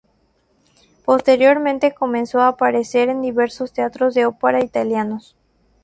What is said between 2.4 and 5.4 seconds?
a aparecer en diversos teatros de ópera italianos.